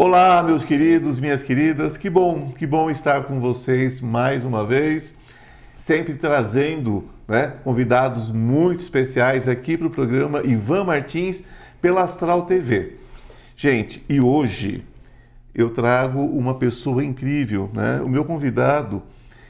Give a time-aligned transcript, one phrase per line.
[0.00, 5.18] Olá, meus queridos, minhas queridas, que bom, que bom estar com vocês mais uma vez,
[5.76, 11.42] sempre trazendo né, convidados muito especiais aqui para o programa Ivan Martins
[11.82, 12.92] pela Astral TV.
[13.56, 14.84] Gente, e hoje
[15.52, 18.00] eu trago uma pessoa incrível, né?
[18.00, 19.02] O meu convidado,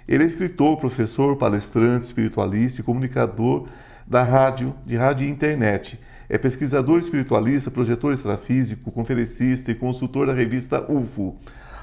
[0.09, 3.69] ele é escritor, professor, palestrante, espiritualista e comunicador
[4.07, 6.01] da rádio, de rádio e internet.
[6.29, 11.37] É pesquisador espiritualista, projetor extrafísico, conferencista e consultor da revista UFO.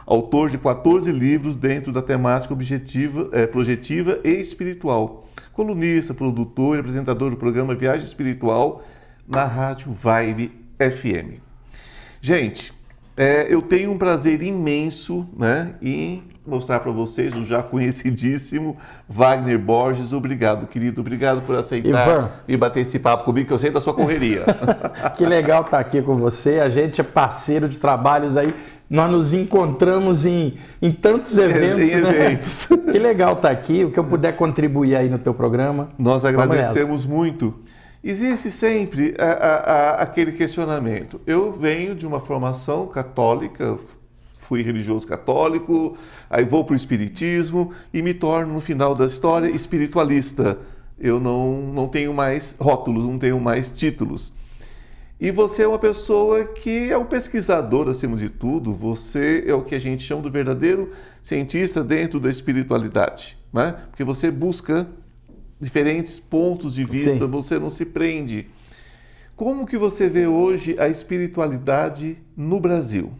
[0.05, 5.27] Autor de 14 livros dentro da temática objetiva, é, projetiva e espiritual.
[5.51, 8.83] Colunista, produtor e apresentador do programa Viagem Espiritual
[9.27, 11.41] na Rádio Vibe FM.
[12.21, 12.71] Gente,
[13.17, 18.77] é, eu tenho um prazer imenso né, em mostrar para vocês o já conhecidíssimo
[19.09, 20.13] Wagner Borges.
[20.13, 21.01] Obrigado, querido.
[21.01, 22.29] Obrigado por aceitar Ivan.
[22.47, 24.45] e bater esse papo comigo, que eu sei da sua correria.
[25.17, 26.59] que legal estar aqui com você.
[26.59, 28.53] A gente é parceiro de trabalhos aí.
[28.87, 31.89] Nós nos encontramos em, em tantos eventos.
[31.89, 32.09] Em né?
[32.09, 32.67] eventos.
[32.91, 33.83] que legal estar aqui.
[33.83, 35.89] O que eu puder contribuir aí no teu programa.
[35.97, 37.55] Nós agradecemos muito.
[38.07, 41.19] Existe sempre a, a, a, aquele questionamento.
[41.25, 43.79] Eu venho de uma formação católica,
[44.41, 45.97] fui religioso católico,
[46.29, 50.59] aí vou para o espiritismo e me torno, no final da história, espiritualista.
[50.99, 54.31] Eu não, não tenho mais rótulos, não tenho mais títulos.
[55.19, 59.63] E você é uma pessoa que é um pesquisador acima de tudo, você é o
[59.63, 60.91] que a gente chama do verdadeiro
[61.23, 63.77] cientista dentro da espiritualidade, né?
[63.89, 64.87] porque você busca
[65.59, 67.27] diferentes pontos de vista, Sim.
[67.27, 68.47] você não se prende.
[69.35, 73.11] Como que você vê hoje a espiritualidade no Brasil?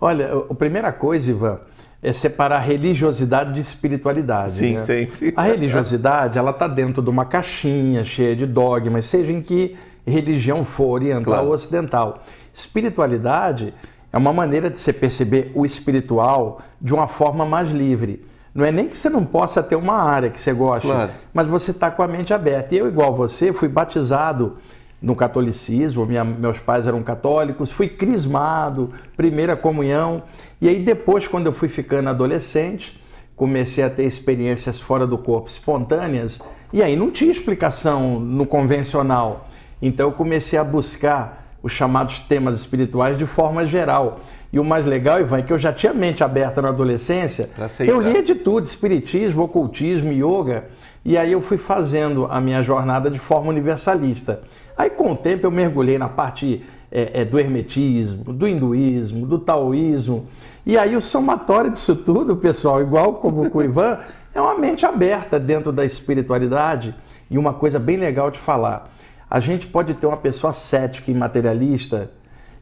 [0.00, 1.60] Olha, a primeira coisa, Ivan,
[2.02, 4.52] é separar religiosidade de espiritualidade.
[4.52, 4.84] Sim, né?
[4.84, 5.32] sempre.
[5.34, 10.62] A religiosidade, ela está dentro de uma caixinha cheia de dogmas, seja em que religião
[10.64, 11.46] for, oriental claro.
[11.46, 12.22] ou ocidental.
[12.52, 13.72] Espiritualidade
[14.12, 18.24] é uma maneira de você perceber o espiritual de uma forma mais livre.
[18.56, 21.12] Não é nem que você não possa ter uma área que você gosta, claro.
[21.34, 22.74] mas você está com a mente aberta.
[22.74, 24.56] E eu, igual você, fui batizado
[25.00, 30.22] no catolicismo, minha, meus pais eram católicos, fui crismado, primeira comunhão.
[30.58, 32.98] E aí depois, quando eu fui ficando adolescente,
[33.36, 36.40] comecei a ter experiências fora do corpo espontâneas,
[36.72, 39.48] e aí não tinha explicação no convencional.
[39.82, 44.20] Então eu comecei a buscar os chamados temas espirituais de forma geral.
[44.52, 47.50] E o mais legal, Ivan, é que eu já tinha mente aberta na adolescência.
[47.90, 50.66] Eu lia de tudo, espiritismo, ocultismo, yoga.
[51.04, 54.42] E aí eu fui fazendo a minha jornada de forma universalista.
[54.76, 59.38] Aí com o tempo eu mergulhei na parte é, é, do hermetismo, do hinduísmo, do
[59.38, 60.28] taoísmo.
[60.64, 63.98] E aí o somatório disso tudo, pessoal, igual como com o Ivan,
[64.32, 66.94] é uma mente aberta dentro da espiritualidade.
[67.28, 68.88] E uma coisa bem legal de falar,
[69.28, 72.10] a gente pode ter uma pessoa cética e materialista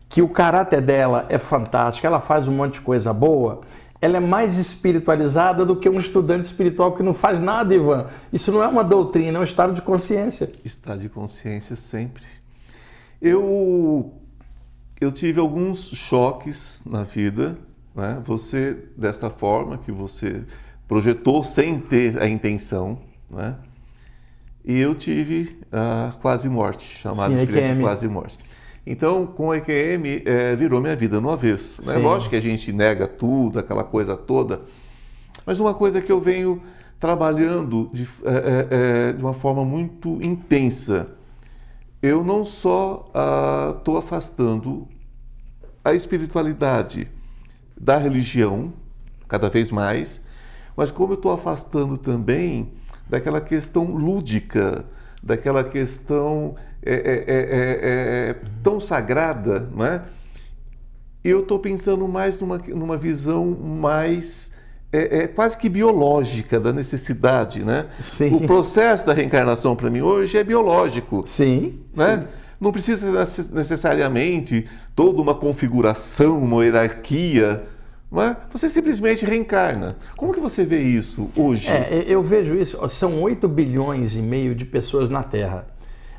[0.09, 3.63] que o caráter dela é fantástico, ela faz um monte de coisa boa,
[4.01, 8.07] ela é mais espiritualizada do que um estudante espiritual que não faz nada, Ivan.
[8.33, 10.53] Isso não é uma doutrina, é um estado de consciência.
[10.65, 12.23] Estado de consciência sempre.
[13.21, 14.13] Eu,
[15.01, 17.57] eu tive alguns choques na vida.
[17.95, 18.21] Né?
[18.27, 20.45] Você, desta forma que você
[20.87, 22.99] projetou sem ter a intenção,
[23.31, 23.57] né?
[24.65, 28.39] E eu tive a quase morte, chamada de quase morte.
[28.87, 31.85] Então, com o EQM, é, virou minha vida no avesso.
[31.87, 31.97] Né?
[31.97, 34.63] Lógico que a gente nega tudo, aquela coisa toda,
[35.47, 36.63] mas uma coisa que eu venho
[36.99, 41.09] trabalhando de, é, é, de uma forma muito intensa,
[42.03, 43.11] eu não só
[43.77, 44.89] estou ah, afastando
[45.85, 47.09] a espiritualidade
[47.79, 48.73] da religião,
[49.29, 50.23] cada vez mais,
[50.77, 52.73] mas como eu estou afastando também
[53.09, 54.85] daquela questão lúdica,
[55.23, 60.03] daquela questão é é, é, é, é, tão sagrada, não é?
[61.25, 64.53] Eu estou pensando mais numa, numa visão mais
[64.93, 67.87] é, quase que biológica da necessidade, né?
[67.99, 68.35] Sim.
[68.35, 71.25] O processo da reencarnação para mim hoje é biológico.
[71.27, 71.81] Sim.
[71.97, 72.19] Né?
[72.19, 72.27] Sim.
[72.61, 73.11] Não precisa
[73.53, 77.65] necessariamente toda uma configuração, uma hierarquia
[78.23, 78.37] é?
[78.53, 79.97] Você simplesmente reencarna.
[80.17, 81.69] Como que você vê isso hoje?
[81.69, 82.79] É, eu vejo isso.
[82.89, 85.67] São 8 bilhões e meio de pessoas na Terra.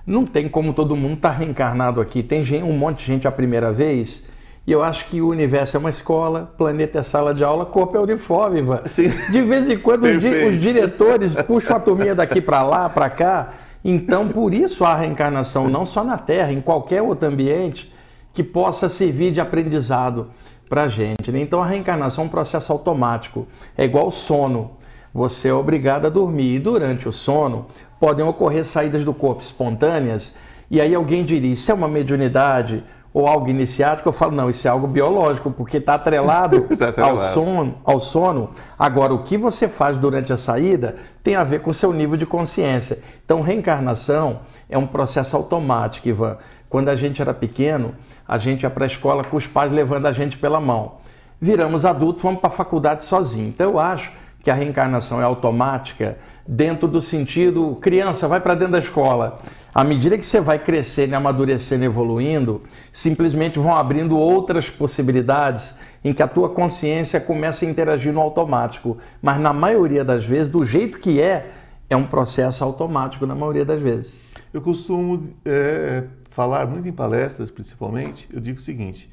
[0.06, 2.22] Não tem como todo mundo estar tá reencarnado aqui.
[2.22, 4.26] Tem um monte de gente a primeira vez.
[4.68, 7.96] E eu acho que o universo é uma escola, planeta é sala de aula, corpo
[7.98, 8.62] é uniforme.
[8.88, 9.12] Sim.
[9.32, 13.10] De vez em quando os, di os, diretores puxam a turminha daqui para lá, para
[13.10, 13.54] cá.
[13.84, 17.94] Então, por isso a reencarnação, não só na Terra, em qualquer outro ambiente,
[18.34, 20.32] que possa servir de aprendizado
[20.70, 21.32] para a gente.
[21.32, 21.40] Né?
[21.40, 23.48] Então a reencarnação é um processo automático,
[23.78, 24.72] é igual sono.
[25.14, 27.68] Você é obrigado a dormir e durante o sono
[28.00, 30.36] podem ocorrer saídas do corpo espontâneas
[30.70, 32.84] e aí alguém diria, isso é uma mediunidade
[33.14, 37.22] ou algo iniciático, eu falo, não, isso é algo biológico, porque está atrelado, tá atrelado.
[37.22, 38.50] Ao, sono, ao sono.
[38.78, 42.18] Agora, o que você faz durante a saída tem a ver com o seu nível
[42.18, 43.00] de consciência.
[43.24, 46.38] Então, reencarnação é um processo automático, Ivan.
[46.68, 47.96] Quando a gente era pequeno,
[48.28, 50.98] a gente ia para a escola com os pais levando a gente pela mão.
[51.40, 53.50] Viramos adultos, vamos para a faculdade sozinho.
[53.50, 54.12] Então, eu acho
[54.44, 56.18] que a reencarnação é automática
[56.48, 59.40] dentro do sentido criança, vai para dentro da escola.
[59.74, 62.62] À medida que você vai crescendo, amadurecendo, evoluindo,
[62.92, 68.98] simplesmente vão abrindo outras possibilidades em que a tua consciência começa a interagir no automático.
[69.22, 71.52] Mas na maioria das vezes, do jeito que é,
[71.90, 74.25] é um processo automático na maioria das vezes.
[74.56, 79.10] Eu costumo é, falar muito em palestras, principalmente, eu digo o seguinte,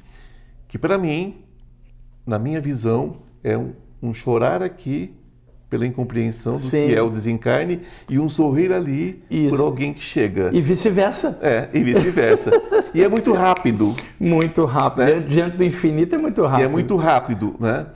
[0.69, 1.43] que para mim,
[2.25, 5.13] na minha visão, é um, um chorar aqui
[5.69, 6.87] pela incompreensão do Sim.
[6.87, 9.49] que é o desencarne e um sorrir ali Isso.
[9.49, 10.49] por alguém que chega.
[10.53, 11.37] E vice-versa.
[11.41, 12.49] É, e vice-versa.
[12.95, 13.93] e é muito rápido.
[14.17, 15.03] Muito rápido.
[15.03, 15.19] Né?
[15.19, 16.61] Diante do infinito é muito rápido.
[16.61, 17.87] E é muito rápido, né?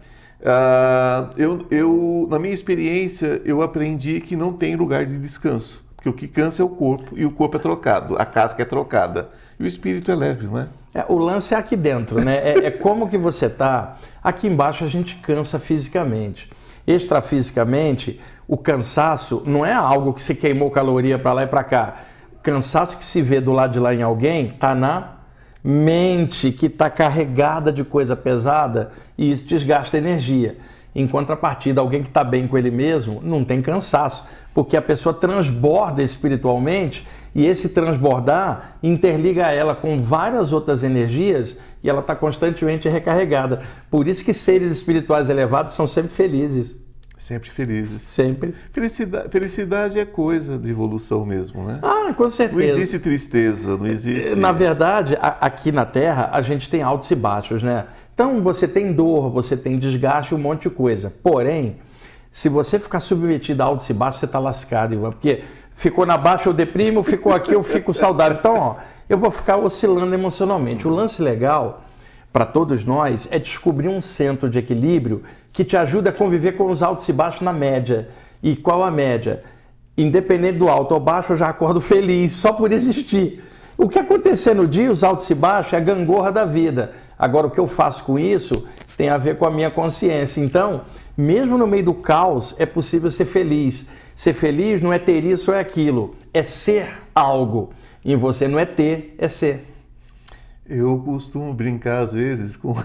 [0.41, 5.86] Uh, eu, eu, na minha experiência, eu aprendi que não tem lugar de descanso.
[5.97, 8.65] Porque o que cansa é o corpo e o corpo é trocado, a casca é
[8.65, 9.29] trocada.
[9.59, 10.67] E o espírito é leve, não é?
[10.93, 12.37] é o lance é aqui dentro, né?
[12.37, 13.97] É, é como que você está.
[14.23, 16.49] Aqui embaixo a gente cansa fisicamente
[16.87, 21.95] extrafisicamente, o cansaço não é algo que se queimou caloria para lá e para cá.
[22.33, 25.17] O cansaço que se vê do lado de lá em alguém está na
[25.61, 30.57] mente que está carregada de coisa pesada e isso desgasta energia.
[30.97, 35.13] Em contrapartida, alguém que está bem com ele mesmo não tem cansaço, porque a pessoa
[35.13, 42.89] transborda espiritualmente e esse transbordar interliga ela com várias outras energias e ela está constantemente
[42.89, 43.61] recarregada.
[43.91, 46.75] Por isso que seres espirituais elevados são sempre felizes.
[47.15, 48.01] Sempre felizes.
[48.01, 48.55] Sempre.
[48.71, 51.79] Felicidade, felicidade é coisa de evolução mesmo, né?
[51.83, 52.73] Ah, com certeza.
[52.73, 54.33] Não existe tristeza, não existe.
[54.35, 57.85] Na verdade, aqui na Terra, a gente tem altos e baixos, né?
[58.17, 61.13] Então você tem dor, você tem desgaste, um monte de coisa.
[61.21, 61.75] Porém,
[62.31, 65.11] se você ficar submetido a altos e baixos, você está lascado, Ivan.
[65.11, 65.43] Porque
[65.75, 68.39] ficou na baixa eu deprimo, ficou aqui eu fico saudável.
[68.39, 68.75] Então, ó,
[69.07, 70.87] eu vou ficar oscilando emocionalmente.
[70.87, 71.83] O lance legal
[72.33, 75.21] para todos nós é descobrir um centro de equilíbrio
[75.53, 78.09] que te ajude a conviver com os altos e baixos na média.
[78.41, 79.43] E qual a média?
[79.95, 83.43] Independente do alto ou baixo, eu já acordo feliz só por existir.
[83.77, 86.93] O que acontecer no dia, os altos e baixos, é a gangorra da vida.
[87.17, 90.41] Agora, o que eu faço com isso tem a ver com a minha consciência.
[90.41, 90.81] Então,
[91.15, 93.87] mesmo no meio do caos, é possível ser feliz.
[94.15, 97.71] Ser feliz não é ter isso ou é aquilo, é ser algo.
[98.03, 99.63] E você não é ter, é ser.
[100.65, 102.75] Eu costumo brincar às vezes com,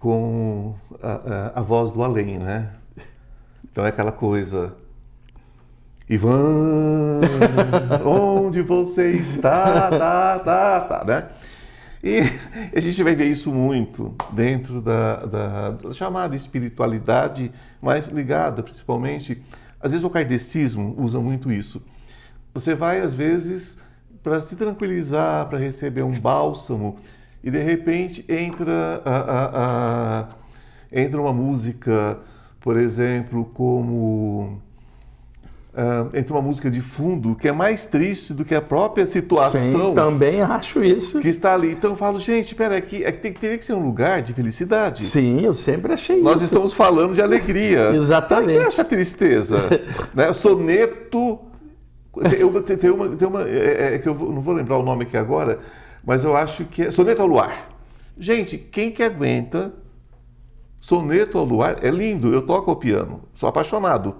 [0.00, 1.12] com a,
[1.54, 2.70] a, a voz do além, né?
[3.70, 4.74] Então é aquela coisa.
[6.12, 7.20] Ivan,
[8.04, 9.88] onde você está?
[9.88, 11.28] Tá, tá, tá, né?
[12.04, 12.20] E
[12.76, 17.50] a gente vai ver isso muito dentro da, da, da chamada espiritualidade,
[17.80, 19.42] mais ligada principalmente.
[19.80, 21.82] Às vezes o kardecismo usa muito isso.
[22.52, 23.78] Você vai, às vezes,
[24.22, 26.98] para se tranquilizar, para receber um bálsamo,
[27.42, 30.28] e de repente entra, a, a, a,
[30.92, 32.18] entra uma música,
[32.60, 34.60] por exemplo, como.
[35.72, 39.88] Uh, entra uma música de fundo que é mais triste do que a própria situação.
[39.88, 41.18] Sim, também acho isso.
[41.18, 41.72] Que está ali.
[41.72, 45.02] Então eu falo, gente, peraí, aqui, é tem, teria que ser um lugar de felicidade.
[45.02, 46.34] Sim, eu sempre achei Nós isso.
[46.34, 47.90] Nós estamos falando de alegria.
[47.96, 48.52] Exatamente.
[48.52, 49.56] Por que essa tristeza?
[50.12, 50.30] né?
[50.34, 51.40] Soneto
[52.38, 54.82] eu, tem, tem uma, tem uma é, é, é, que eu não vou lembrar o
[54.82, 55.60] nome aqui agora,
[56.04, 57.68] mas eu acho que é Soneto ao Luar.
[58.18, 59.72] Gente, quem que aguenta
[60.78, 61.78] Soneto ao Luar?
[61.82, 64.16] É lindo, eu toco o piano, sou apaixonado,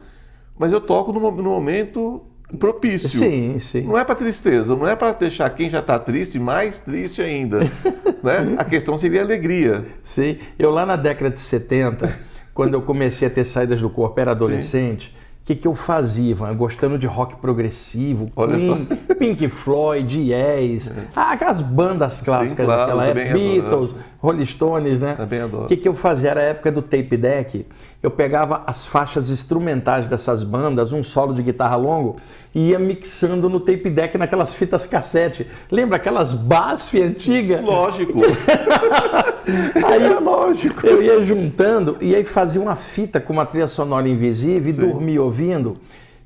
[0.59, 2.23] mas eu toco no, no momento
[2.59, 3.09] propício.
[3.09, 3.83] Sim, sim.
[3.83, 7.61] Não é para tristeza, não é para deixar quem já está triste mais triste ainda.
[8.23, 8.55] né?
[8.59, 9.85] A questão seria alegria.
[10.03, 12.15] Sim, eu lá na década de 70,
[12.55, 15.15] quando eu comecei a ter saídas do corpo, era adolescente.
[15.43, 16.55] O que, que eu fazia, Ivan?
[16.55, 19.15] Gostando de rock progressivo, Olha Queen, só.
[19.17, 21.09] Pink Floyd, Yes, é.
[21.17, 23.95] Ah, aquelas bandas clássicas Sim, claro, daquela época, Beatles, adoro.
[24.23, 25.15] Rolling Stones, né?
[25.15, 25.65] Também adoro.
[25.65, 26.31] O que, que eu fazia?
[26.31, 27.67] Era a época do tape deck.
[28.01, 32.17] Eu pegava as faixas instrumentais dessas bandas, um solo de guitarra longo,
[32.55, 35.49] e ia mixando no tape deck naquelas fitas cassete.
[35.69, 37.61] Lembra aquelas BASF antigas?
[37.63, 38.21] Lógico.
[39.85, 40.87] aí, é lógico.
[40.87, 44.81] Eu ia juntando e aí fazia uma fita com uma trilha sonora invisível e Sim.
[44.89, 45.79] dormia ouvindo.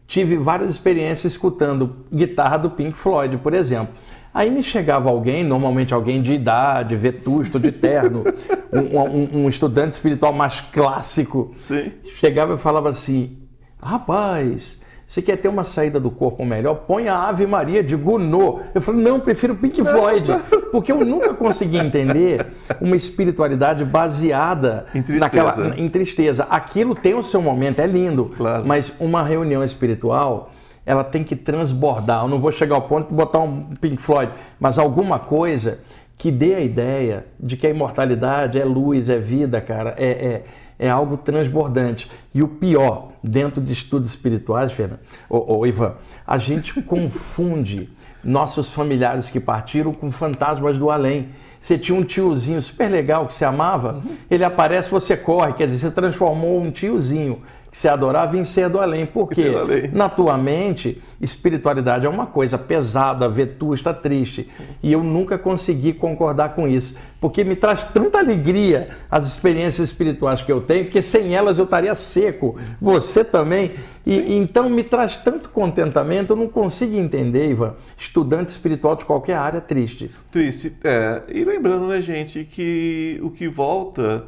[0.07, 3.95] Tive várias experiências escutando guitarra do Pink Floyd, por exemplo.
[4.37, 8.23] Aí me chegava alguém, normalmente alguém de idade, vetusto, de terno,
[8.71, 11.55] um, um, um, estudante espiritual mais clássico.
[11.59, 11.91] Sim.
[12.19, 13.39] Chegava e falava assim:
[13.83, 16.85] rapaz, Você quer ter uma saída do corpo melhor?
[16.87, 18.61] Põe a Ave Maria de Gounod.
[18.75, 20.31] Eu falei, não, prefiro Pink Floyd.
[20.71, 22.47] Porque eu nunca consegui entender
[22.79, 25.19] uma espiritualidade baseada em tristeza.
[25.19, 26.47] Naquela, em tristeza.
[26.51, 28.33] Aquilo tem o seu momento, é lindo.
[28.37, 28.67] Claro.
[28.67, 30.51] Mas uma reunião espiritual,
[30.87, 32.25] ela tem que transbordar.
[32.25, 35.81] Eu não vou chegar ao ponto de botar um Pink Floyd, mas alguma coisa
[36.17, 39.95] que dê a ideia de que a imortalidade é luz, é vida, cara.
[39.99, 40.45] É, é,
[40.79, 42.11] é algo transbordante.
[42.35, 45.95] E o pior, dentro de estudos espirituais, Fernando, ô, Ivan,
[46.27, 47.91] a gente confunde
[48.23, 51.31] nossos familiares que partiram com fantasmas do além.
[51.61, 54.17] Você tinha um tiozinho super legal que você amava, uhum.
[54.31, 57.43] ele aparece, você corre, quer dizer, você transformou um tiozinho
[57.77, 59.05] se adorava em ser do além.
[59.05, 59.53] Porque,
[59.93, 64.49] na tua mente, espiritualidade é uma coisa pesada, vetusta, triste.
[64.83, 66.97] E eu nunca consegui concordar com isso.
[67.21, 71.65] Porque me traz tanta alegria as experiências espirituais que eu tenho, que sem elas eu
[71.65, 72.57] estaria seco.
[72.81, 73.73] Você também.
[74.07, 79.37] E então me traz tanto contentamento, eu não consigo entender, Ivan, estudante espiritual de qualquer
[79.37, 80.11] área triste.
[80.33, 81.25] Triste, é.
[81.29, 84.25] E lembrando, né, gente, que o que volta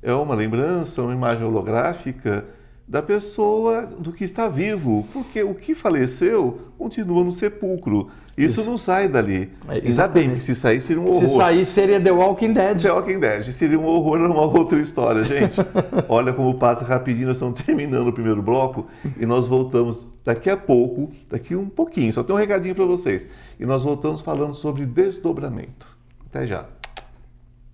[0.00, 2.44] é uma lembrança, uma imagem holográfica
[2.92, 8.10] da pessoa do que está vivo, porque o que faleceu continua no sepulcro.
[8.36, 8.70] Isso, Isso.
[8.70, 9.50] não sai dali.
[9.66, 11.20] É, Ainda bem que se sair seria um horror.
[11.26, 12.82] Se sair seria The Walking Dead.
[12.82, 13.44] The Walking Dead.
[13.44, 15.54] Seria um horror, uma outra história, gente.
[16.06, 18.86] Olha como passa rapidinho, nós estamos terminando o primeiro bloco
[19.18, 23.26] e nós voltamos daqui a pouco, daqui um pouquinho, só tem um recadinho para vocês.
[23.58, 25.86] E nós voltamos falando sobre desdobramento.
[26.26, 26.66] Até já.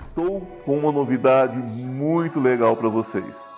[0.00, 3.57] Estou com uma novidade muito legal para vocês.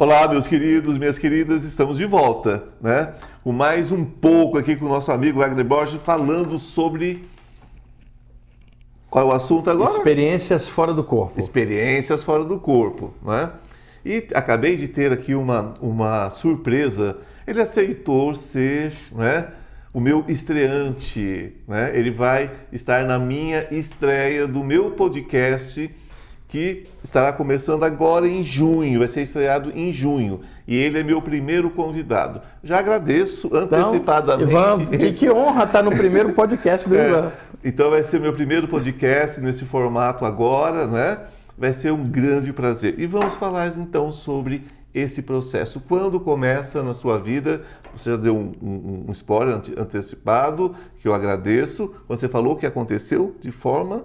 [0.00, 3.14] Olá, meus queridos, minhas queridas, estamos de volta, né?
[3.42, 7.28] Com mais um pouco aqui com o nosso amigo Wagner Borges falando sobre.
[9.10, 9.90] Qual é o assunto agora?
[9.90, 11.40] Experiências fora do corpo.
[11.40, 13.50] Experiências fora do corpo, né?
[14.04, 17.18] E acabei de ter aqui uma, uma surpresa.
[17.44, 19.48] Ele aceitou ser, né?
[19.92, 21.90] O meu estreante, né?
[21.92, 25.92] Ele vai estar na minha estreia do meu podcast
[26.48, 30.40] que estará começando agora em junho, vai ser estreado em junho.
[30.66, 32.40] E ele é meu primeiro convidado.
[32.64, 34.50] Já agradeço antecipadamente.
[34.50, 37.32] Então, Ivan, que, que honra estar no primeiro podcast do é, Ivan.
[37.62, 41.18] Então vai ser meu primeiro podcast nesse formato agora, né?
[41.56, 42.98] Vai ser um grande prazer.
[42.98, 44.64] E vamos falar então sobre
[44.94, 45.80] esse processo.
[45.80, 47.62] Quando começa na sua vida,
[47.94, 51.94] você já deu um, um, um spoiler antecipado, que eu agradeço.
[52.08, 54.04] Você falou que aconteceu de forma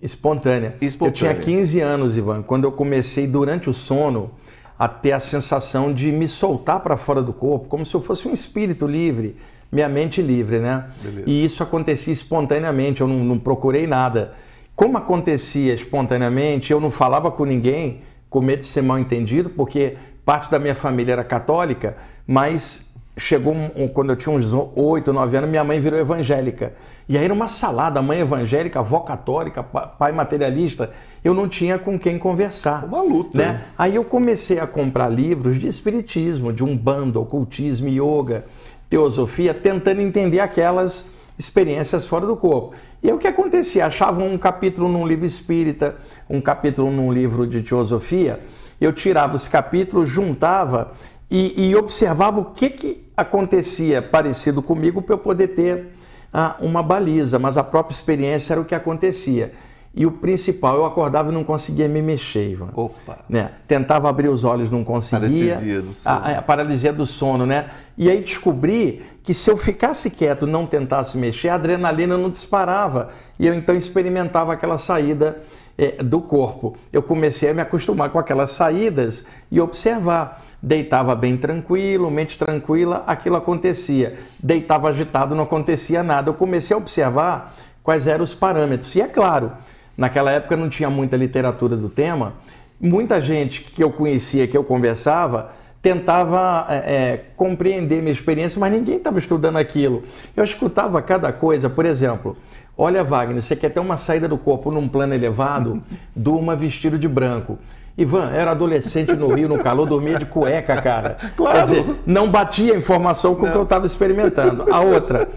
[0.00, 0.76] Espontânea.
[0.80, 1.32] Espontânea.
[1.32, 4.30] Eu tinha 15 anos, Ivan, quando eu comecei durante o sono
[4.78, 8.28] a ter a sensação de me soltar para fora do corpo, como se eu fosse
[8.28, 9.36] um espírito livre,
[9.72, 10.86] minha mente livre, né?
[11.02, 11.24] Beleza.
[11.26, 14.34] E isso acontecia espontaneamente, eu não, não procurei nada.
[14.76, 19.96] Como acontecia espontaneamente, eu não falava com ninguém, com medo de ser mal entendido, porque
[20.24, 25.36] parte da minha família era católica, mas chegou um, quando eu tinha uns 8, 9
[25.36, 26.74] anos, minha mãe virou evangélica.
[27.08, 30.90] E aí era uma salada, mãe evangélica, avó católica, pai materialista.
[31.24, 32.84] Eu não tinha com quem conversar.
[32.84, 33.38] Uma luta.
[33.38, 33.64] Né?
[33.78, 38.44] Aí eu comecei a comprar livros de espiritismo, de umbanda, ocultismo, yoga,
[38.90, 42.74] teosofia, tentando entender aquelas experiências fora do corpo.
[43.02, 43.86] E aí o que acontecia?
[43.86, 45.96] Achava um capítulo num livro espírita,
[46.28, 48.40] um capítulo num livro de teosofia,
[48.80, 50.92] eu tirava os capítulos, juntava
[51.30, 55.97] e, e observava o que, que acontecia parecido comigo para eu poder ter
[56.32, 59.52] ah, uma baliza, mas a própria experiência era o que acontecia.
[59.94, 62.68] E o principal, eu acordava e não conseguia me mexer, Ivan.
[62.74, 63.18] Opa!
[63.28, 63.50] Né?
[63.66, 65.54] Tentava abrir os olhos, não conseguia.
[65.54, 66.16] Paralisia do sono.
[66.16, 67.70] A, a, paralisia do sono, né?
[67.96, 73.08] E aí descobri que se eu ficasse quieto não tentasse mexer, a adrenalina não disparava.
[73.40, 75.42] E eu então experimentava aquela saída
[75.76, 76.76] é, do corpo.
[76.92, 80.44] Eu comecei a me acostumar com aquelas saídas e observar.
[80.60, 84.18] Deitava bem tranquilo, mente tranquila, aquilo acontecia.
[84.42, 86.30] Deitava agitado, não acontecia nada.
[86.30, 88.94] Eu comecei a observar quais eram os parâmetros.
[88.96, 89.52] E é claro,
[89.96, 92.34] naquela época não tinha muita literatura do tema.
[92.80, 98.72] Muita gente que eu conhecia, que eu conversava, tentava é, é, compreender minha experiência, mas
[98.72, 100.02] ninguém estava estudando aquilo.
[100.36, 102.36] Eu escutava cada coisa, por exemplo,
[102.76, 105.82] olha Wagner, você quer ter uma saída do corpo num plano elevado,
[106.14, 107.58] durma vestido de branco.
[107.98, 111.18] Ivan, era adolescente no Rio, no calor, dormia de cueca, cara.
[111.36, 111.58] Claro.
[111.58, 114.72] Quer dizer, não batia a informação com o que eu estava experimentando.
[114.72, 115.28] A outra,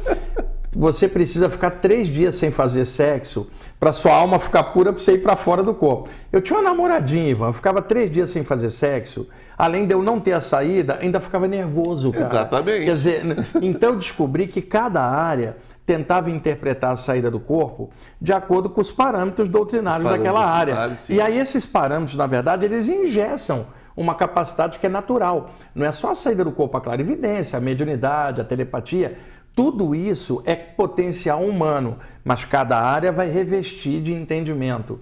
[0.72, 3.50] você precisa ficar três dias sem fazer sexo
[3.80, 6.10] para sua alma ficar pura para você ir para fora do corpo.
[6.32, 9.28] Eu tinha uma namoradinha, Ivan, eu ficava três dias sem fazer sexo.
[9.58, 12.26] Além de eu não ter a saída, ainda ficava nervoso, cara.
[12.26, 12.86] Exatamente.
[12.86, 13.24] Quer dizer,
[13.62, 18.82] então eu descobri que cada área tentava interpretar a saída do corpo de acordo com
[18.82, 20.96] os parâmetros doutrinários parâmetros daquela área.
[20.96, 21.14] Sim.
[21.16, 25.52] E aí esses parâmetros, na verdade, eles ingessam uma capacidade que é natural.
[25.76, 29.18] Não é só a saída do corpo, a clarividência, a mediunidade, a telepatia.
[29.54, 35.00] Tudo isso é potencial humano, mas cada área vai revestir de entendimento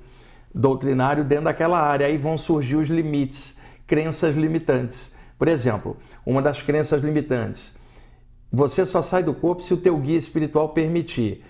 [0.53, 2.07] doutrinário dentro daquela área.
[2.07, 5.13] Aí vão surgir os limites, crenças limitantes.
[5.37, 5.95] Por exemplo,
[6.25, 7.78] uma das crenças limitantes
[8.51, 11.43] você só sai do corpo se o teu guia espiritual permitir.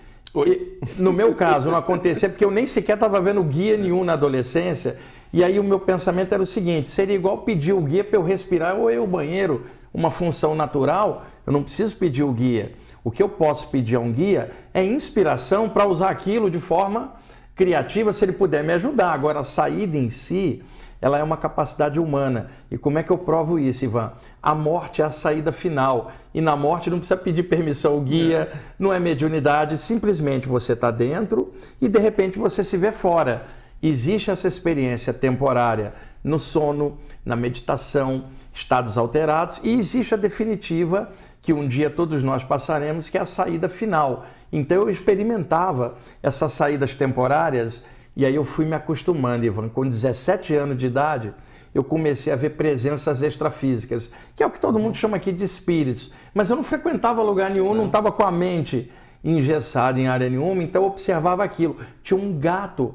[0.46, 4.12] E, no meu caso, não acontecia porque eu nem sequer estava vendo guia nenhum na
[4.12, 4.98] adolescência.
[5.32, 8.22] E aí o meu pensamento era o seguinte: seria igual pedir o guia para eu
[8.22, 11.24] respirar ou eu banheiro, uma função natural.
[11.46, 12.72] Eu não preciso pedir o guia.
[13.02, 17.14] O que eu posso pedir a um guia é inspiração para usar aquilo de forma
[17.54, 19.12] criativa, se ele puder me ajudar.
[19.12, 20.62] Agora, a saída em si,
[21.00, 22.48] ela é uma capacidade humana.
[22.70, 24.12] E como é que eu provo isso, Ivan?
[24.42, 26.12] A morte é a saída final.
[26.34, 28.58] E na morte não precisa pedir permissão ao guia, é.
[28.78, 33.46] não é mediunidade, simplesmente você está dentro e de repente você se vê fora.
[33.82, 41.52] Existe essa experiência temporária no sono, na meditação, estados alterados, e existe a definitiva que
[41.52, 44.26] um dia todos nós passaremos, que é a saída final.
[44.52, 47.82] Então eu experimentava essas saídas temporárias
[48.20, 49.70] e aí eu fui me acostumando, Ivan.
[49.70, 51.32] Com 17 anos de idade,
[51.74, 55.42] eu comecei a ver presenças extrafísicas, que é o que todo mundo chama aqui de
[55.42, 56.12] espíritos.
[56.34, 58.92] Mas eu não frequentava lugar nenhum, não estava com a mente
[59.24, 61.78] engessada em área nenhuma, então eu observava aquilo.
[62.02, 62.94] Tinha um gato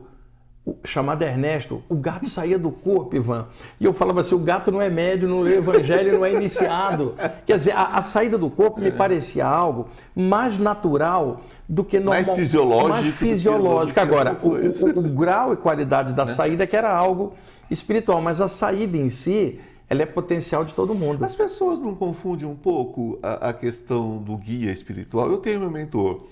[0.83, 3.47] chamado Ernesto, o gato saía do corpo, Ivan.
[3.79, 7.15] E eu falava assim: o gato não é médio, não lê evangelho, não é iniciado.
[7.45, 12.23] Quer dizer, a, a saída do corpo me parecia algo mais natural do que normal.
[12.23, 12.89] Mais fisiológico.
[12.89, 13.99] Mais fisiológico.
[13.99, 16.33] Agora, o, o, o, grau e qualidade da né?
[16.33, 17.33] saída é que era algo
[17.69, 19.59] espiritual, mas a saída em si.
[19.87, 21.23] Ela é potencial de todo mundo.
[21.23, 25.29] As pessoas não confundem um pouco a, a questão do guia espiritual?
[25.29, 26.23] Eu tenho meu mentor,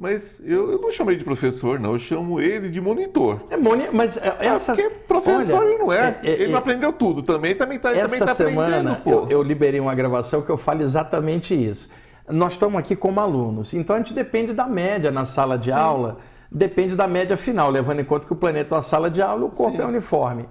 [0.00, 1.92] mas eu, eu, não chamo ele de professor, não.
[1.92, 3.42] Eu chamo ele de monitor.
[3.50, 4.74] É moni mas é, é, essa...
[4.74, 6.18] porque professor Olha, ele não é.
[6.22, 7.54] é, é ele não aprendeu tudo também.
[7.54, 11.90] Também está essa tá semana eu, eu, liberei uma gravação que eu falo exatamente isso.
[12.26, 15.76] Nós estamos aqui como alunos, então a gente depende da média na sala de Sim.
[15.76, 16.16] aula,
[16.50, 19.44] depende da média final, levando em conta que o planeta é uma sala de aula,
[19.44, 19.82] o corpo Sim.
[19.82, 20.48] é uniforme.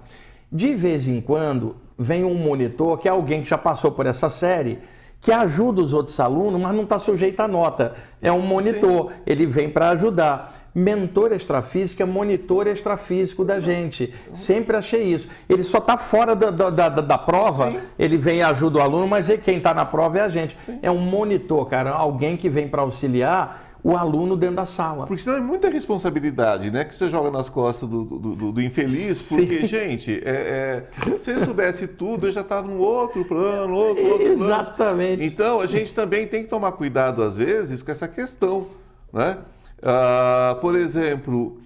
[0.52, 4.28] De vez em quando vem um monitor que é alguém que já passou por essa
[4.28, 4.78] série
[5.20, 7.94] que ajuda os outros alunos, mas não está sujeito à nota.
[8.22, 9.14] É um monitor, Sim.
[9.26, 10.58] ele vem para ajudar.
[10.74, 14.14] Mentor extrafísico é monitor extrafísico da gente.
[14.32, 15.28] Sempre achei isso.
[15.48, 17.78] Ele só está fora da, da, da, da prova, Sim.
[17.98, 20.56] ele vem e ajuda o aluno, mas quem está na prova é a gente.
[20.64, 20.78] Sim.
[20.80, 25.06] É um monitor, cara, alguém que vem para auxiliar o aluno dentro da sala.
[25.06, 26.84] Porque senão é muita responsabilidade, né?
[26.84, 29.36] Que você joga nas costas do, do, do, do infeliz, Sim.
[29.36, 34.04] porque, gente, é, é, se ele soubesse tudo, eu já estava num outro plano, outro,
[34.06, 35.16] outro Exatamente.
[35.16, 35.22] Plano.
[35.22, 38.68] Então, a gente também tem que tomar cuidado, às vezes, com essa questão,
[39.12, 39.38] né?
[39.82, 41.58] Ah, por exemplo,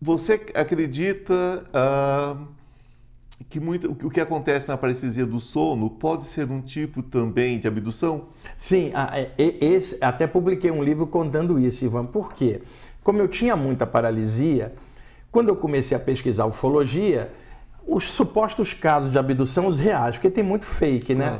[0.00, 1.64] você acredita...
[1.72, 2.36] Ah,
[3.44, 7.68] que muito, o que acontece na parestesia do sono pode ser um tipo também de
[7.68, 8.28] abdução?
[8.56, 12.06] Sim, é, esse, até publiquei um livro contando isso, Ivan.
[12.06, 12.62] Por quê?
[13.02, 14.74] Como eu tinha muita paralisia,
[15.30, 17.30] quando eu comecei a pesquisar ufologia,
[17.86, 21.38] os supostos casos de abdução, os reais, porque tem muito fake, né?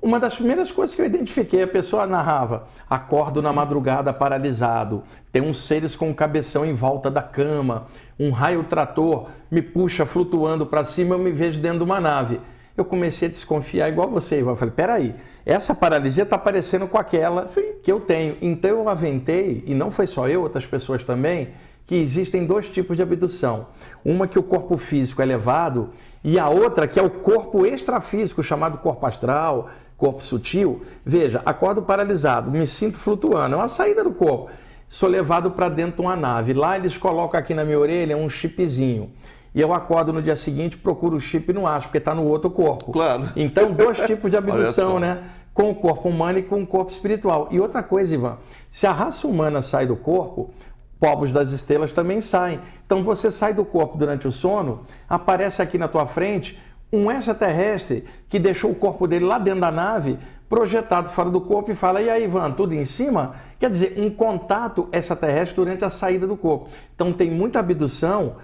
[0.00, 5.42] Uma das primeiras coisas que eu identifiquei, a pessoa narrava: acordo na madrugada paralisado, tem
[5.42, 7.86] uns seres com o cabeção em volta da cama,
[8.18, 12.40] um raio trator me puxa flutuando para cima, eu me vejo dentro de uma nave.
[12.76, 14.52] Eu comecei a desconfiar igual você, Ivan.
[14.52, 17.72] Eu falei: peraí, essa paralisia está parecendo com aquela Sim.
[17.82, 18.36] que eu tenho.
[18.40, 21.48] Então eu aventei, e não foi só eu, outras pessoas também,
[21.88, 23.66] que existem dois tipos de abdução.
[24.04, 25.90] Uma que o corpo físico é levado
[26.22, 30.80] e a outra que é o corpo extrafísico, chamado corpo astral, corpo sutil.
[31.04, 34.50] Veja, acordo paralisado, me sinto flutuando, é uma saída do corpo.
[34.88, 36.54] Sou levado para dentro de uma nave.
[36.54, 39.10] Lá eles colocam aqui na minha orelha um chipzinho.
[39.54, 42.24] E eu acordo no dia seguinte, procuro o chip e não acho, porque está no
[42.24, 42.92] outro corpo.
[42.92, 43.28] Claro.
[43.34, 45.24] Então, dois tipos de abdução, né?
[45.52, 47.48] Com o corpo humano e com o corpo espiritual.
[47.50, 48.38] E outra coisa, Ivan,
[48.70, 50.50] se a raça humana sai do corpo,
[51.00, 52.60] povos das estrelas também saem.
[52.86, 56.58] Então você sai do corpo durante o sono, aparece aqui na tua frente
[56.92, 61.70] um extraterrestre que deixou o corpo dele lá dentro da nave, projetado fora do corpo
[61.70, 65.90] e fala: "E aí, Ivan, tudo em cima?" Quer dizer, um contato extraterrestre durante a
[65.90, 66.68] saída do corpo.
[66.94, 68.36] Então tem muita abdução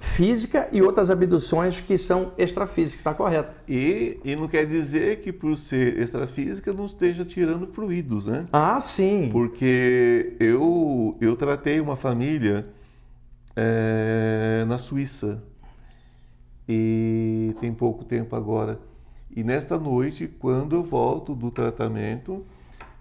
[0.00, 3.54] física e outras abduções que são extrafísicas, está correto.
[3.68, 8.46] E, e não quer dizer que por ser extrafísica não esteja tirando fluidos, né?
[8.50, 9.28] Ah, sim.
[9.30, 12.66] Porque eu, eu tratei uma família
[13.54, 15.42] é, na Suíça
[16.72, 18.78] e tem pouco tempo agora.
[19.34, 22.46] E nesta noite, quando eu volto do tratamento,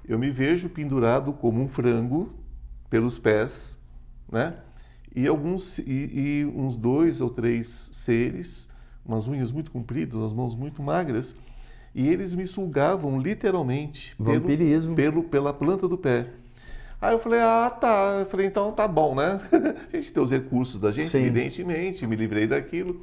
[0.07, 2.33] eu me vejo pendurado como um frango
[2.89, 3.77] pelos pés,
[4.31, 4.55] né?
[5.15, 8.67] e alguns e, e, uns dois ou três seres,
[9.05, 11.35] umas unhas muito compridas, as mãos muito magras,
[11.93, 14.95] e eles me sugavam literalmente Vampirismo.
[14.95, 16.27] Pelo, pelo, pela planta do pé.
[16.99, 18.17] Aí eu falei, ah, tá.
[18.19, 19.39] Eu falei, então tá bom, né?
[19.93, 21.19] a gente tem os recursos da gente, Sim.
[21.19, 23.01] evidentemente, me livrei daquilo.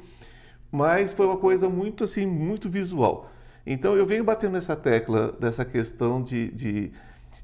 [0.71, 3.29] Mas foi uma coisa muito, assim, muito visual.
[3.65, 6.91] Então eu venho batendo nessa tecla dessa questão de, de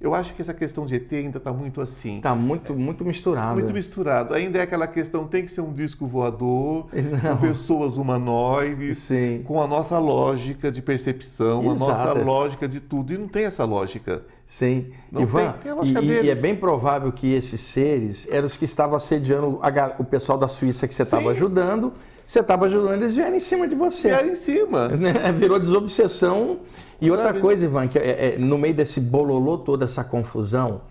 [0.03, 2.17] eu acho que essa questão de ET ainda está muito assim.
[2.17, 3.53] Está muito, muito misturado.
[3.53, 4.33] Muito misturado.
[4.33, 6.88] Ainda é aquela questão, tem que ser um disco voador,
[7.23, 7.38] Não.
[7.38, 9.43] com pessoas humanoides, Sim.
[9.45, 11.91] com a nossa lógica de percepção, Exato.
[11.91, 13.13] a nossa lógica de tudo.
[13.13, 14.23] E não tem essa lógica.
[14.45, 14.91] Sim.
[15.12, 18.65] Não Ivan, tem, tem e, e, é bem provável que esses seres eram os que
[18.65, 21.93] estavam assediando a, o pessoal da Suíça que você estava ajudando.
[22.25, 24.10] Você estava ajudando, eles vieram em cima de você.
[24.10, 24.88] Vieram em cima.
[24.95, 25.13] Né?
[25.34, 26.60] Virou desobsessão
[27.01, 27.41] e outra Sabe?
[27.41, 30.82] coisa, Ivan, que é, é, no meio desse bololô, toda essa confusão,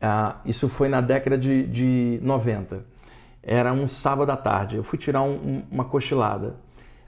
[0.00, 2.84] ah, isso foi na década de, de 90.
[3.42, 4.76] Era um sábado à tarde.
[4.76, 6.56] Eu fui tirar um, um, uma cochilada.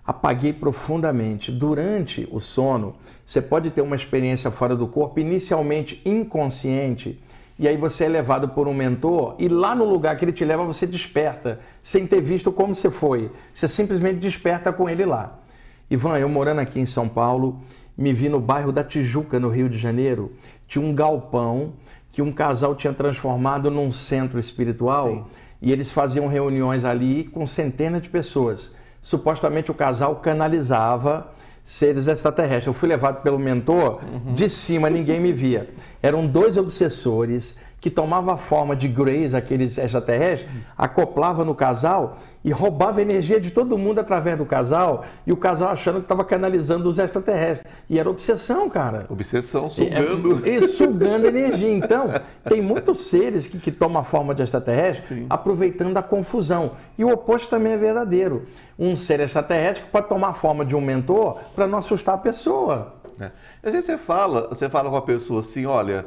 [0.09, 1.53] Apaguei profundamente.
[1.53, 2.95] Durante o sono,
[3.27, 7.23] você pode ter uma experiência fora do corpo, inicialmente inconsciente,
[7.59, 10.47] e aí você é levado por um mentor e lá no lugar que ele te
[10.47, 13.31] leva você desperta, sem ter visto como você foi.
[13.53, 15.41] Você simplesmente desperta com ele lá.
[15.91, 17.61] Ivan, eu morando aqui em São Paulo,
[17.95, 20.33] me vi no bairro da Tijuca, no Rio de Janeiro,
[20.67, 21.75] tinha um galpão
[22.11, 25.25] que um casal tinha transformado num centro espiritual Sim.
[25.61, 28.75] e eles faziam reuniões ali com centenas de pessoas.
[29.01, 31.33] Supostamente o casal canalizava
[31.65, 32.67] seres extraterrestres.
[32.67, 34.35] Eu fui levado pelo mentor, uhum.
[34.35, 35.69] de cima ninguém me via.
[36.03, 42.51] Eram dois obsessores que tomava a forma de Greys, aqueles extraterrestres, acoplava no casal e
[42.51, 46.89] roubava energia de todo mundo através do casal, e o casal achando que estava canalizando
[46.89, 47.71] os extraterrestres.
[47.89, 49.07] E era obsessão, cara.
[49.09, 50.47] Obsessão, sugando.
[50.47, 51.71] E, e sugando energia.
[51.71, 52.09] Então,
[52.49, 55.27] tem muitos seres que, que tomam a forma de extraterrestre Sim.
[55.29, 56.73] aproveitando a confusão.
[56.97, 58.47] E o oposto também é verdadeiro.
[58.79, 62.95] Um ser extraterrestre pode tomar a forma de um mentor para não assustar a pessoa.
[63.21, 63.31] É.
[63.63, 66.07] Às vezes você fala, você fala com a pessoa assim, olha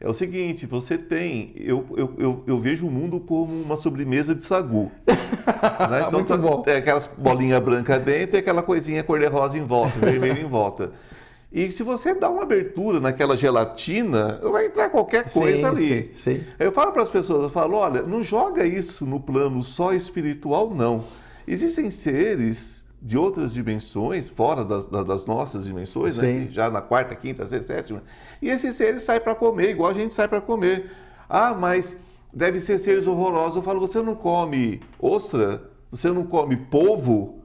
[0.00, 1.52] é o seguinte, você tem.
[1.56, 4.90] Eu, eu, eu, eu, vejo o mundo como uma sobremesa de sagu.
[5.06, 6.06] né?
[6.08, 6.62] Então, Muito bom.
[6.66, 10.92] É aquelas bolinhas brancas dentro e aquela coisinha cor-de-rosa em volta, vermelho em volta.
[11.52, 16.10] E se você dá uma abertura naquela gelatina, vai entrar qualquer coisa sim, ali.
[16.14, 16.44] Sim, sim.
[16.58, 20.72] Eu falo para as pessoas, eu falo, olha, não joga isso no plano só espiritual,
[20.72, 21.04] não.
[21.46, 26.48] Existem seres de outras dimensões, fora das, das nossas dimensões, né?
[26.50, 28.02] já na quarta, quinta, sexta, sétima.
[28.42, 30.90] E esses seres saem para comer, igual a gente sai para comer.
[31.28, 31.96] Ah, mas
[32.32, 33.56] deve ser seres horrorosos.
[33.56, 35.62] Eu falo, você não come ostra?
[35.90, 37.40] Você não come polvo?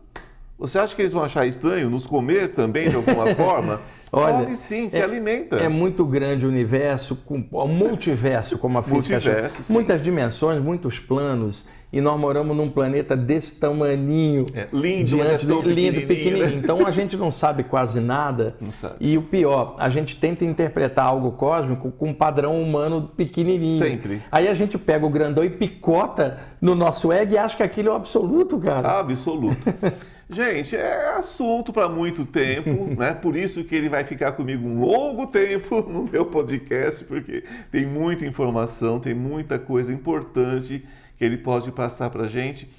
[0.58, 3.82] Você acha que eles vão achar estranho nos comer também de alguma forma?
[4.12, 5.58] Olha, Come sim, se é, alimenta.
[5.58, 9.80] É muito grande o universo, um multiverso, como a física multiverso, chama.
[9.80, 14.46] Muitas dimensões, muitos planos e nós moramos num planeta desse tamaninho.
[14.54, 16.48] É, lindo, diante é do, lindo, pequenininho.
[16.48, 16.56] Né?
[16.56, 18.56] Então a gente não sabe quase nada.
[18.72, 18.96] Sabe.
[19.00, 23.84] E o pior, a gente tenta interpretar algo cósmico com um padrão humano pequenininho.
[23.84, 24.22] Sempre.
[24.32, 27.90] Aí a gente pega o grandão e picota no nosso ego e acha que aquilo
[27.90, 29.00] é o absoluto, cara.
[29.00, 29.58] Absoluto.
[30.28, 33.14] Gente, é assunto para muito tempo, né?
[33.14, 37.86] Por isso que ele vai ficar comigo um longo tempo no meu podcast, porque tem
[37.86, 40.84] muita informação, tem muita coisa importante
[41.18, 42.70] que ele pode passar para a gente.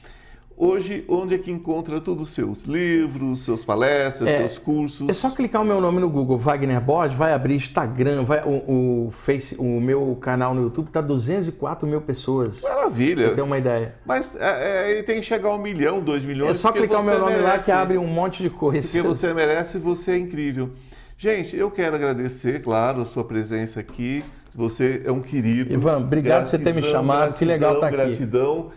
[0.59, 5.07] Hoje, onde é que encontra todos os seus livros, seus palestras, é, seus cursos?
[5.07, 9.07] É só clicar o meu nome no Google, Wagner Borges, vai abrir Instagram, vai, o,
[9.07, 12.63] o, Face, o meu canal no YouTube está 204 mil pessoas.
[12.63, 13.29] Maravilha.
[13.29, 13.97] Você ter uma ideia.
[14.07, 16.53] Mas é, é, tem que chegar a um milhão, dois milhões.
[16.53, 18.81] É só clicar o meu nome merece, lá que abre um monte de coisa.
[18.81, 20.71] Porque você merece você é incrível.
[21.19, 24.25] Gente, eu quero agradecer, claro, a sua presença aqui.
[24.57, 25.73] Você é um querido.
[25.73, 27.29] Ivan, obrigado por você ter me chamado.
[27.29, 27.97] Gratidão, que legal estar tá aqui.
[27.97, 28.73] Gratidão.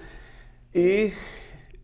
[0.75, 1.13] E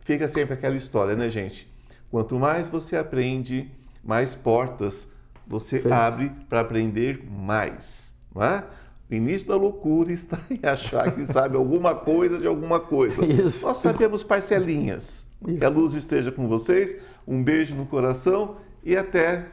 [0.02, 1.74] fica sempre aquela história, né, gente?
[2.12, 3.72] Quanto mais você aprende,
[4.04, 5.08] mais portas
[5.48, 5.92] você Sim.
[5.92, 8.64] abre para aprender mais, não é?
[9.10, 13.24] O início da loucura está em achar que sabe alguma coisa de alguma coisa.
[13.26, 13.66] Isso.
[13.66, 15.28] Nós sabemos parcelinhas.
[15.48, 15.58] Isso.
[15.58, 16.98] Que a luz esteja com vocês.
[17.28, 19.46] Um beijo no coração e até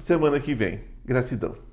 [0.00, 0.80] semana que vem.
[1.04, 1.67] Gratidão.